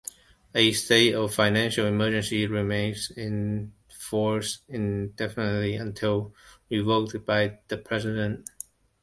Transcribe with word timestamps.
A 0.55 0.71
state 0.71 1.13
of 1.13 1.31
financial 1.35 1.85
emergency 1.85 2.47
remains 2.47 3.11
in 3.11 3.71
force 3.87 4.61
indefinitely 4.67 5.75
until 5.75 6.33
revoked 6.71 7.23
by 7.23 7.59
the 7.67 7.77
President. 7.77 8.49